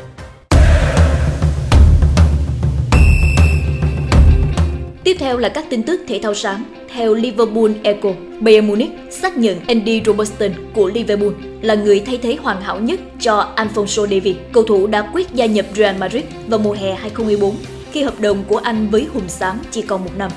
Tiếp 5.06 5.16
theo 5.18 5.38
là 5.38 5.48
các 5.48 5.64
tin 5.70 5.82
tức 5.82 6.00
thể 6.08 6.20
thao 6.22 6.34
sáng. 6.34 6.64
Theo 6.94 7.14
Liverpool 7.14 7.70
Echo, 7.82 8.08
Bayern 8.40 8.66
Munich 8.66 8.90
xác 9.10 9.36
nhận 9.36 9.60
Andy 9.66 10.02
Robertson 10.06 10.50
của 10.74 10.88
Liverpool 10.88 11.30
là 11.62 11.74
người 11.74 12.00
thay 12.06 12.18
thế 12.18 12.36
hoàn 12.42 12.60
hảo 12.60 12.80
nhất 12.80 13.00
cho 13.20 13.52
Alfonso 13.56 14.02
Davies. 14.02 14.36
Cầu 14.52 14.62
thủ 14.62 14.86
đã 14.86 15.10
quyết 15.12 15.32
gia 15.32 15.46
nhập 15.46 15.66
Real 15.74 15.96
Madrid 15.96 16.24
vào 16.46 16.58
mùa 16.58 16.72
hè 16.72 16.94
2014 16.94 17.56
khi 17.92 18.02
hợp 18.02 18.20
đồng 18.20 18.44
của 18.48 18.56
anh 18.56 18.88
với 18.90 19.06
Hùng 19.14 19.28
Xám 19.28 19.58
chỉ 19.70 19.82
còn 19.82 20.04
một 20.04 20.10
năm. 20.16 20.30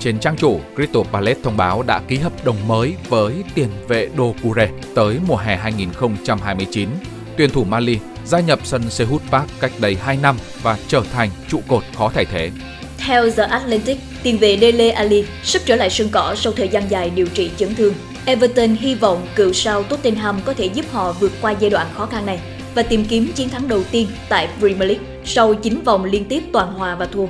Trên 0.00 0.18
trang 0.18 0.36
chủ, 0.36 0.60
Crystal 0.76 1.02
Palace 1.12 1.40
thông 1.42 1.56
báo 1.56 1.82
đã 1.82 2.00
ký 2.08 2.16
hợp 2.16 2.44
đồng 2.44 2.68
mới 2.68 2.94
với 3.08 3.34
tiền 3.54 3.68
vệ 3.88 4.08
Doucouré 4.16 4.68
tới 4.94 5.16
mùa 5.26 5.36
hè 5.36 5.56
2029. 5.56 6.88
Tuyển 7.36 7.50
thủ 7.50 7.64
Mali 7.64 7.98
gia 8.24 8.40
nhập 8.40 8.58
sân 8.64 8.90
Sehut 8.90 9.22
Park 9.30 9.46
cách 9.60 9.72
đây 9.78 9.96
2 10.02 10.18
năm 10.22 10.36
và 10.62 10.78
trở 10.88 11.02
thành 11.12 11.30
trụ 11.48 11.60
cột 11.68 11.82
khó 11.96 12.10
thay 12.14 12.24
thế. 12.24 12.50
Theo 12.98 13.30
The 13.30 13.42
Atlantic, 13.42 13.98
tiền 14.22 14.38
vệ 14.38 14.58
Dele 14.60 14.90
Ali 14.90 15.24
sắp 15.42 15.62
trở 15.64 15.76
lại 15.76 15.90
sân 15.90 16.08
cỏ 16.12 16.34
sau 16.38 16.52
thời 16.52 16.68
gian 16.68 16.90
dài 16.90 17.10
điều 17.10 17.26
trị 17.26 17.50
chấn 17.56 17.74
thương. 17.74 17.94
Everton 18.24 18.76
hy 18.76 18.94
vọng 18.94 19.26
cựu 19.34 19.52
sao 19.52 19.82
Tottenham 19.82 20.40
có 20.44 20.54
thể 20.54 20.66
giúp 20.66 20.84
họ 20.92 21.12
vượt 21.12 21.32
qua 21.40 21.54
giai 21.60 21.70
đoạn 21.70 21.86
khó 21.94 22.06
khăn 22.06 22.26
này 22.26 22.40
và 22.74 22.82
tìm 22.82 23.04
kiếm 23.04 23.32
chiến 23.34 23.48
thắng 23.48 23.68
đầu 23.68 23.82
tiên 23.90 24.08
tại 24.28 24.48
Premier 24.58 24.88
League 24.88 25.04
sau 25.24 25.54
9 25.54 25.80
vòng 25.84 26.04
liên 26.04 26.24
tiếp 26.24 26.42
toàn 26.52 26.74
hòa 26.74 26.96
và 26.96 27.06
thua. 27.06 27.26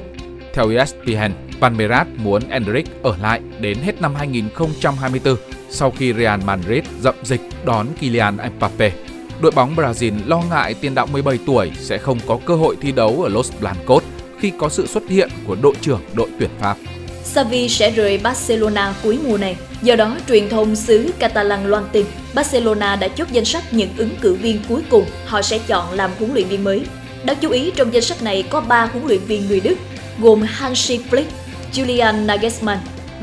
Theo 0.54 0.70
ESPN, 0.70 1.32
Palmeiras 1.60 2.06
muốn 2.16 2.42
Endrick 2.50 3.02
ở 3.02 3.16
lại 3.22 3.40
đến 3.60 3.78
hết 3.78 4.00
năm 4.00 4.14
2024 4.14 5.36
sau 5.70 5.92
khi 5.98 6.12
Real 6.12 6.40
Madrid 6.44 6.84
dậm 7.00 7.14
dịch 7.22 7.40
đón 7.64 7.86
Kylian 8.00 8.36
Mbappe. 8.56 8.92
đội 9.40 9.52
bóng 9.52 9.76
Brazil 9.76 10.12
lo 10.26 10.42
ngại 10.50 10.74
tiền 10.74 10.94
đạo 10.94 11.06
17 11.06 11.38
tuổi 11.46 11.72
sẽ 11.78 11.98
không 11.98 12.18
có 12.26 12.38
cơ 12.46 12.54
hội 12.54 12.76
thi 12.80 12.92
đấu 12.92 13.22
ở 13.22 13.28
Los 13.28 13.52
Blancos 13.60 14.04
khi 14.38 14.52
có 14.58 14.68
sự 14.68 14.86
xuất 14.86 15.08
hiện 15.08 15.28
của 15.46 15.56
đội 15.62 15.74
trưởng 15.80 16.00
đội 16.14 16.28
tuyển 16.38 16.50
Pháp. 16.60 16.76
Xavi 17.24 17.68
sẽ 17.68 17.90
rời 17.90 18.18
Barcelona 18.18 18.94
cuối 19.02 19.18
mùa 19.24 19.38
này. 19.38 19.56
Do 19.82 19.96
đó, 19.96 20.16
truyền 20.28 20.48
thông 20.48 20.76
xứ 20.76 21.12
Catalan 21.18 21.66
loan 21.66 21.84
tin 21.92 22.06
Barcelona 22.34 22.96
đã 22.96 23.08
chốt 23.08 23.28
danh 23.32 23.44
sách 23.44 23.64
những 23.72 23.88
ứng 23.96 24.10
cử 24.20 24.34
viên 24.34 24.60
cuối 24.68 24.82
cùng 24.90 25.04
họ 25.26 25.42
sẽ 25.42 25.58
chọn 25.66 25.92
làm 25.92 26.10
huấn 26.18 26.34
luyện 26.34 26.48
viên 26.48 26.64
mới. 26.64 26.84
Đáng 27.24 27.36
chú 27.40 27.50
ý 27.50 27.70
trong 27.76 27.94
danh 27.94 28.02
sách 28.02 28.22
này 28.22 28.44
có 28.50 28.60
3 28.60 28.84
huấn 28.84 29.06
luyện 29.06 29.20
viên 29.20 29.48
người 29.48 29.60
Đức 29.60 29.74
gồm 30.18 30.42
Hansi 30.42 31.00
Flick, 31.10 31.24
Julian 31.74 32.26
Nagelsmann 32.26 32.78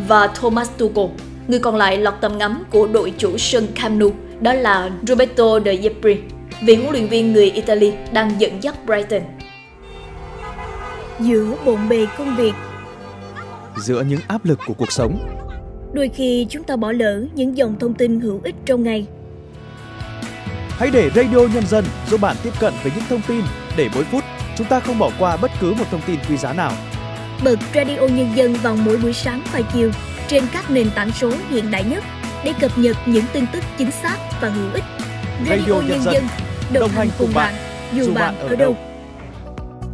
và 0.08 0.28
Thomas 0.28 0.70
Tuchel. 0.78 1.06
Người 1.48 1.60
còn 1.60 1.76
lại 1.76 1.98
lọt 1.98 2.14
tầm 2.22 2.38
ngắm 2.38 2.64
của 2.70 2.88
đội 2.88 3.14
chủ 3.18 3.38
sân 3.38 3.68
Camp 3.76 4.00
Nou 4.00 4.12
đó 4.42 4.54
là 4.54 4.90
Roberto 5.08 5.60
De 5.66 5.76
Zerbi, 5.76 6.18
vị 6.64 6.76
huấn 6.76 6.92
luyện 6.92 7.08
viên 7.08 7.34
người 7.34 7.52
Italy 7.52 7.94
đang 8.14 8.42
dẫn 8.42 8.64
dắt 8.64 8.86
Brighton. 8.86 9.22
Giữa 11.20 11.56
bộn 11.66 11.90
bề 11.90 12.06
công 12.18 12.36
việc, 12.36 12.54
giữa 13.78 14.02
những 14.02 14.20
áp 14.28 14.46
lực 14.46 14.60
của 14.68 14.74
cuộc 14.74 14.92
sống, 14.92 15.20
đôi 15.94 16.10
khi 16.10 16.48
chúng 16.50 16.64
ta 16.64 16.76
bỏ 16.76 16.92
lỡ 16.92 17.22
những 17.34 17.58
dòng 17.58 17.76
thông 17.80 17.94
tin 17.94 18.20
hữu 18.20 18.42
ích 18.44 18.56
trong 18.66 18.84
ngày. 18.84 19.06
Hãy 20.70 20.90
để 20.94 21.10
Radio 21.16 21.38
Nhân 21.54 21.68
dân 21.68 21.86
giúp 22.10 22.22
bạn 22.22 22.36
tiếp 22.44 22.54
cận 22.60 22.74
với 22.84 22.92
những 22.96 23.06
thông 23.10 23.22
tin 23.28 23.42
để 23.78 23.90
mỗi 23.96 24.04
phút 24.04 24.24
chúng 24.58 24.68
ta 24.68 24.80
không 24.80 25.00
bỏ 25.00 25.12
qua 25.20 25.38
bất 25.38 25.52
cứ 25.62 25.74
một 25.74 25.86
thông 25.92 26.02
tin 26.08 26.20
quý 26.30 26.38
giá 26.38 26.54
nào. 26.54 26.72
Bật 27.44 27.60
Radio 27.76 28.02
Nhân 28.02 28.30
dân 28.36 28.54
vào 28.54 28.76
mỗi 28.76 28.98
buổi 28.98 29.14
sáng 29.14 29.42
và 29.54 29.62
chiều 29.74 29.92
trên 30.28 30.44
các 30.54 30.72
nền 30.72 30.90
tảng 30.96 31.12
số 31.12 31.32
hiện 31.50 31.72
đại 31.72 31.84
nhất 31.84 32.04
để 32.44 32.54
cập 32.60 32.78
nhật 32.78 32.98
những 33.06 33.26
tin 33.34 33.46
tức 33.54 33.64
chính 33.78 33.92
xác 33.92 34.18
và 34.42 34.50
hữu 34.50 34.74
ích. 34.74 34.84
Radio, 35.50 35.58
Radio 35.58 35.82
Nhân 35.88 36.02
dân 36.04 36.24
đồng, 36.74 36.90
hành 36.90 37.10
cùng 37.20 37.34
bạn, 37.34 37.54
dù, 37.94 38.04
dù 38.04 38.14
bạn 38.14 38.40
ở 38.40 38.56
đâu. 38.56 38.76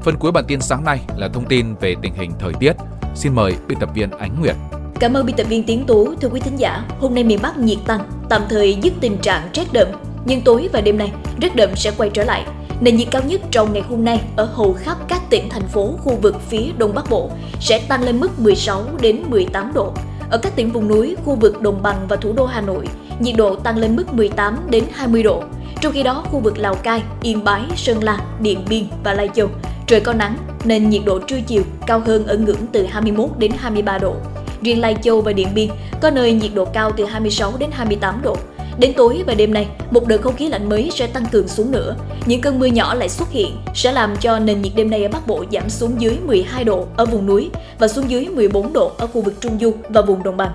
Phần 0.01 0.18
cuối 0.20 0.32
bản 0.32 0.46
tin 0.48 0.62
sáng 0.62 0.84
nay 0.84 1.00
là 1.18 1.27
thông 1.27 1.46
tin 1.46 1.75
về 1.75 1.96
tình 2.01 2.13
hình 2.13 2.32
thời 2.39 2.54
tiết. 2.60 2.74
Xin 3.16 3.36
mời 3.36 3.54
biên 3.68 3.80
tập 3.80 3.89
viên 3.94 4.12
Ánh 4.12 4.39
Nguyệt. 4.39 4.56
Cảm 5.00 5.13
ơn 5.13 5.25
biên 5.25 5.36
tập 5.36 5.48
viên 5.50 5.63
Tiến 5.63 5.84
Tú. 5.88 6.16
Thưa 6.22 6.30
quý 6.30 6.39
thính 6.39 6.60
giả, 6.60 6.84
hôm 7.00 7.16
nay 7.16 7.24
miền 7.24 7.39
Bắc 7.42 7.58
nhiệt 7.58 7.77
tăng, 7.86 8.00
tạm 8.30 8.42
thời 8.50 8.77
dứt 8.82 8.94
tình 9.01 9.18
trạng 9.18 9.50
rét 9.54 9.66
đậm, 9.74 9.88
nhưng 10.25 10.42
tối 10.42 10.70
và 10.74 10.82
đêm 10.82 10.98
nay 10.98 11.12
rét 11.42 11.56
đậm 11.56 11.75
sẽ 11.75 11.92
quay 11.98 12.10
trở 12.13 12.24
lại. 12.24 12.46
Nền 12.81 12.98
nhiệt 12.98 13.07
cao 13.12 13.22
nhất 13.27 13.41
trong 13.51 13.74
ngày 13.74 13.81
hôm 13.81 14.05
nay 14.05 14.22
ở 14.36 14.46
hầu 14.46 14.74
khắp 14.74 14.98
các 15.07 15.22
tỉnh 15.29 15.50
thành 15.50 15.67
phố 15.67 15.93
khu 16.03 16.15
vực 16.15 16.36
phía 16.50 16.65
Đông 16.77 16.96
Bắc 16.96 17.10
Bộ 17.10 17.29
sẽ 17.60 17.79
tăng 17.79 18.03
lên 18.03 18.19
mức 18.19 18.39
16 18.39 18.84
đến 19.01 19.24
18 19.27 19.74
độ. 19.74 19.93
Ở 20.29 20.38
các 20.38 20.55
tỉnh 20.55 20.72
vùng 20.72 20.88
núi, 20.88 21.15
khu 21.25 21.36
vực 21.36 21.62
đồng 21.62 21.84
bằng 21.84 22.05
và 22.07 22.15
thủ 22.15 22.34
đô 22.34 22.46
Hà 22.46 22.62
Nội, 22.62 22.88
nhiệt 23.19 23.36
độ 23.36 23.55
tăng 23.55 23.77
lên 23.77 23.96
mức 23.96 24.13
18 24.13 24.57
đến 24.69 24.84
20 24.93 25.24
độ. 25.24 25.43
Trong 25.81 25.93
khi 25.93 26.03
đó, 26.03 26.24
khu 26.31 26.39
vực 26.39 26.57
Lào 26.57 26.75
Cai, 26.75 27.03
Yên 27.22 27.43
Bái, 27.43 27.62
Sơn 27.75 28.03
La, 28.03 28.19
Điện 28.39 28.65
Biên 28.69 28.84
và 29.03 29.13
Lai 29.13 29.29
Châu 29.36 29.50
trời 29.88 30.00
có 30.00 30.13
nắng 30.13 30.38
nên 30.63 30.89
nhiệt 30.89 31.01
độ 31.05 31.19
trưa 31.19 31.39
chiều 31.48 31.63
cao 31.88 32.00
hơn 32.00 32.27
ở 32.27 32.38
ngưỡng 32.38 32.67
từ 32.72 32.86
21 32.86 33.29
đến 33.38 33.51
23 33.57 33.98
độ. 33.98 34.15
Riêng 34.62 34.81
Lai 34.81 34.96
Châu 35.01 35.22
và 35.22 35.34
Điện 35.34 35.48
Biên 35.53 35.69
có 36.01 36.10
nơi 36.10 36.34
nhiệt 36.34 36.51
độ 36.53 36.65
cao 36.65 36.91
từ 36.98 37.05
26 37.05 37.53
đến 37.60 37.69
28 37.74 38.22
độ. 38.24 38.38
Đến 38.79 38.93
tối 38.98 39.24
và 39.27 39.34
đêm 39.34 39.53
nay, 39.53 39.67
một 39.91 40.07
đợt 40.07 40.22
không 40.22 40.36
khí 40.36 40.50
lạnh 40.50 40.69
mới 40.69 40.89
sẽ 40.93 41.07
tăng 41.07 41.25
cường 41.31 41.48
xuống 41.48 41.72
nữa. 41.72 41.96
Những 42.25 42.41
cơn 42.41 42.60
mưa 42.60 42.65
nhỏ 42.65 42.93
lại 42.93 43.10
xuất 43.10 43.31
hiện 43.31 43.55
sẽ 43.74 43.91
làm 43.91 44.15
cho 44.22 44.39
nền 44.39 44.62
nhiệt 44.62 44.74
đêm 44.75 44.89
nay 44.89 45.03
ở 45.03 45.10
Bắc 45.10 45.27
Bộ 45.27 45.46
giảm 45.51 45.69
xuống 45.69 46.01
dưới 46.01 46.17
12 46.25 46.63
độ 46.63 46.86
ở 46.98 47.05
vùng 47.05 47.25
núi 47.25 47.50
và 47.79 47.88
xuống 47.88 48.10
dưới 48.10 48.25
14 48.25 48.74
độ 48.74 48.91
ở 48.98 49.07
khu 49.07 49.22
vực 49.22 49.34
Trung 49.41 49.57
Du 49.62 49.72
và 49.89 50.01
vùng 50.01 50.24
đồng 50.24 50.38
bằng. 50.38 50.51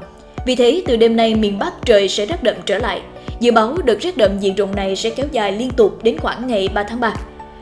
Vì 0.46 0.56
thế, 0.56 0.82
từ 0.86 0.96
đêm 0.96 1.16
nay 1.16 1.34
miền 1.34 1.58
Bắc 1.58 1.72
trời 1.84 2.08
sẽ 2.08 2.26
rét 2.26 2.42
đậm 2.42 2.56
trở 2.66 2.78
lại. 2.78 3.02
Dự 3.40 3.52
báo 3.52 3.76
đợt 3.84 4.00
rét 4.00 4.16
đậm 4.16 4.38
diện 4.38 4.54
rộng 4.54 4.76
này 4.76 4.96
sẽ 4.96 5.10
kéo 5.10 5.26
dài 5.32 5.52
liên 5.52 5.70
tục 5.70 5.98
đến 6.02 6.18
khoảng 6.18 6.46
ngày 6.46 6.68
3 6.74 6.82
tháng 6.82 7.00
3. 7.00 7.14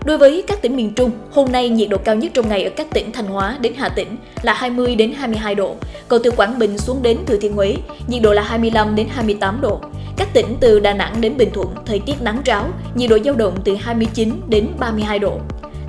Đối 0.04 0.18
với 0.18 0.44
các 0.46 0.62
tỉnh 0.62 0.76
miền 0.76 0.94
Trung, 0.94 1.10
hôm 1.30 1.52
nay 1.52 1.68
nhiệt 1.68 1.88
độ 1.88 1.98
cao 2.04 2.14
nhất 2.14 2.30
trong 2.34 2.48
ngày 2.48 2.64
ở 2.64 2.70
các 2.76 2.86
tỉnh 2.90 3.12
Thanh 3.12 3.26
Hóa 3.26 3.56
đến 3.60 3.72
Hà 3.76 3.88
Tĩnh 3.88 4.16
là 4.42 4.54
20 4.54 4.94
đến 4.94 5.12
22 5.12 5.54
độ, 5.54 5.74
còn 6.08 6.20
từ 6.24 6.30
Quảng 6.30 6.58
Bình 6.58 6.78
xuống 6.78 7.02
đến 7.02 7.18
Thừa 7.26 7.36
Thiên 7.36 7.52
Huế, 7.52 7.76
nhiệt 8.06 8.22
độ 8.22 8.32
là 8.32 8.42
25 8.42 8.94
đến 8.94 9.06
28 9.10 9.60
độ. 9.60 9.80
Các 10.16 10.28
tỉnh 10.32 10.56
từ 10.60 10.80
Đà 10.80 10.94
Nẵng 10.94 11.20
đến 11.20 11.36
Bình 11.36 11.50
Thuận, 11.52 11.68
thời 11.86 11.98
tiết 11.98 12.22
nắng 12.22 12.42
ráo, 12.44 12.68
nhiệt 12.94 13.10
độ 13.10 13.18
dao 13.24 13.34
động 13.34 13.54
từ 13.64 13.74
29 13.74 14.40
đến 14.48 14.68
32 14.78 15.18
độ. 15.18 15.38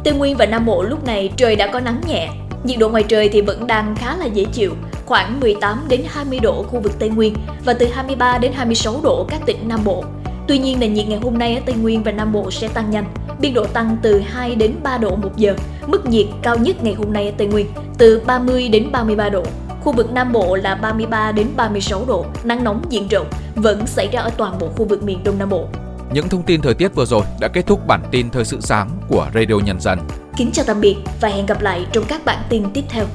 Tây 0.04 0.14
Nguyên 0.14 0.38
và 0.38 0.46
Nam 0.46 0.66
Bộ 0.66 0.84
lúc 0.84 1.06
này 1.06 1.32
trời 1.38 1.56
đã 1.56 1.68
có 1.68 1.80
nắng 1.80 2.02
nhẹ, 2.08 2.30
nhiệt 2.64 2.80
độ 2.80 2.90
ngoài 2.90 3.04
trời 3.04 3.30
thì 3.30 3.42
vẫn 3.42 3.68
đang 3.68 3.96
khá 3.96 4.18
là 4.18 4.26
dễ 4.26 4.46
chịu, 4.54 4.74
khoảng 5.06 5.40
18 5.40 5.86
đến 5.90 6.02
20 6.08 6.40
độ 6.40 6.58
ở 6.58 6.64
khu 6.64 6.80
vực 6.80 7.00
Tây 7.00 7.10
Nguyên 7.10 7.36
và 7.66 7.74
từ 7.74 7.88
23 7.88 8.38
đến 8.38 8.52
26 8.52 9.00
độ 9.04 9.18
ở 9.18 9.26
các 9.30 9.42
tỉnh 9.46 9.68
Nam 9.68 9.80
Bộ. 9.86 10.04
Tuy 10.48 10.58
nhiên 10.58 10.80
nền 10.80 10.94
nhiệt 10.94 11.08
ngày 11.08 11.20
hôm 11.24 11.38
nay 11.38 11.56
ở 11.56 11.62
Tây 11.66 11.76
Nguyên 11.76 12.04
và 12.04 12.12
Nam 12.12 12.34
Bộ 12.34 12.52
sẽ 12.52 12.68
tăng 12.68 12.92
nhanh, 12.92 13.06
biên 13.42 13.54
độ 13.54 13.66
tăng 13.66 13.98
từ 14.02 14.20
2 14.20 14.56
đến 14.56 14.76
3 14.84 14.98
độ 14.98 15.16
một 15.16 15.38
giờ. 15.38 15.56
Mức 15.88 16.06
nhiệt 16.06 16.26
cao 16.42 16.58
nhất 16.58 16.84
ngày 16.84 16.94
hôm 16.94 17.14
nay 17.14 17.26
ở 17.26 17.32
Tây 17.38 17.48
Nguyên 17.48 17.68
từ 17.98 18.22
30 18.26 18.70
đến 18.70 18.92
33 18.92 19.30
độ. 19.30 19.44
Khu 19.82 19.94
vực 19.94 20.12
Nam 20.12 20.32
Bộ 20.32 20.56
là 20.56 20.76
33 20.76 21.32
đến 21.32 21.48
36 21.56 22.06
độ, 22.08 22.26
nắng 22.44 22.64
nóng 22.64 22.82
diện 22.90 23.08
rộng 23.08 23.28
vẫn 23.56 23.88
xảy 23.88 24.08
ra 24.12 24.22
ở 24.22 24.30
toàn 24.38 24.60
bộ 24.60 24.68
khu 24.68 24.86
vực 24.86 25.04
miền 25.04 25.24
Đông 25.24 25.38
Nam 25.38 25.50
Bộ. 25.50 25.68
Những 26.14 26.30
thông 26.30 26.44
tin 26.44 26.62
thời 26.62 26.74
tiết 26.74 26.96
vừa 26.96 27.06
rồi 27.06 27.22
đã 27.40 27.48
kết 27.48 27.68
thúc 27.68 27.88
bản 27.88 28.02
tin 28.12 28.30
thời 28.30 28.46
sự 28.46 28.62
sáng 28.62 28.90
của 29.08 29.28
Radio 29.34 29.56
Nhân 29.66 29.80
dân. 29.80 30.00
Kính 30.38 30.52
chào 30.54 30.66
tạm 30.66 30.82
biệt 30.82 30.96
và 31.22 31.30
hẹn 31.30 31.46
gặp 31.46 31.62
lại 31.62 31.86
trong 31.92 32.04
các 32.08 32.26
bản 32.26 32.40
tin 32.50 32.64
tiếp 32.74 32.84
theo. 32.90 33.06